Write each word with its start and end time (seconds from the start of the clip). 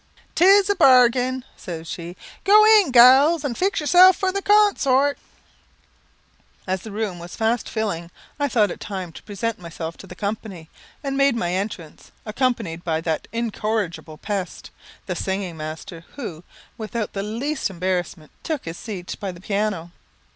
"'Tis 0.33 0.67
a 0.67 0.73
bargain," 0.73 1.45
says 1.55 1.87
she. 1.87 2.17
"Go 2.43 2.65
in, 2.65 2.89
galls, 2.89 3.43
and 3.45 3.55
fix 3.55 3.79
yourselves 3.79 4.17
for 4.17 4.31
the 4.31 4.41
con 4.41 4.75
sort." 4.75 5.19
As 6.65 6.81
the 6.81 6.91
room 6.91 7.19
was 7.19 7.35
fast 7.35 7.69
filling, 7.69 8.09
I 8.39 8.47
thought 8.47 8.71
it 8.71 8.79
time 8.79 9.11
to 9.11 9.21
present 9.21 9.59
myself 9.59 9.97
to 9.97 10.07
the 10.07 10.15
company, 10.15 10.71
and 11.03 11.15
made 11.17 11.35
my 11.35 11.51
entrance, 11.53 12.11
accompanied 12.25 12.83
by 12.83 12.99
that 13.01 13.27
incorrigible 13.31 14.17
pest, 14.17 14.71
the 15.05 15.15
singing 15.15 15.55
master, 15.55 16.03
who, 16.15 16.43
without 16.79 17.13
the 17.13 17.21
least 17.21 17.69
embarrassment, 17.69 18.31
took 18.41 18.65
his 18.65 18.79
seat 18.79 19.15
by 19.19 19.31
the 19.31 19.39
piano. 19.41 19.91